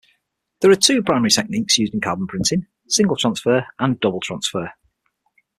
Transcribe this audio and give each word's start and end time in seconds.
There 0.61 0.71
are 0.71 0.75
two 0.75 1.03
primary 1.03 1.29
techniques 1.29 1.77
used 1.77 1.93
in 1.93 2.01
carbon 2.01 2.25
printing: 2.25 2.65
single 2.87 3.17
transfer 3.17 3.67
and 3.77 3.99
double 3.99 4.19
transfer. 4.19 4.73